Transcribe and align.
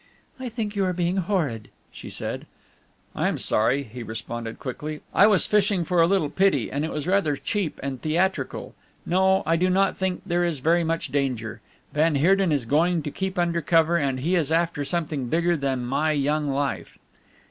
"I 0.39 0.49
think 0.49 0.75
you 0.75 0.83
are 0.85 0.93
being 0.93 1.17
horrid," 1.17 1.69
she 1.91 2.09
said. 2.09 2.47
"I 3.15 3.27
am 3.27 3.37
sorry," 3.37 3.83
he 3.83 4.01
responded 4.01 4.57
quickly, 4.57 5.01
"I 5.13 5.27
was 5.27 5.45
fishing 5.45 5.85
for 5.85 6.01
a 6.01 6.07
little 6.07 6.31
pity, 6.31 6.71
and 6.71 6.83
it 6.83 6.89
was 6.91 7.05
rather 7.05 7.35
cheap 7.35 7.79
and 7.83 8.01
theatrical. 8.01 8.73
No, 9.05 9.43
I 9.45 9.57
do 9.57 9.69
not 9.69 9.95
think 9.95 10.23
there 10.25 10.43
is 10.43 10.57
very 10.57 10.83
much 10.83 11.11
danger. 11.11 11.61
Van 11.93 12.15
Heerden 12.15 12.51
is 12.51 12.65
going 12.65 13.03
to 13.03 13.11
keep 13.11 13.37
under 13.37 13.61
cover, 13.61 13.95
and 13.95 14.21
he 14.21 14.33
is 14.33 14.51
after 14.51 14.83
something 14.83 15.27
bigger 15.27 15.55
than 15.55 15.85
my 15.85 16.13
young 16.13 16.49
life." 16.49 16.97